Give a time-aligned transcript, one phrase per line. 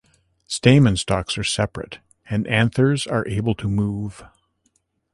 [0.47, 4.23] Stamen stalks are separate, and anthers are able to move.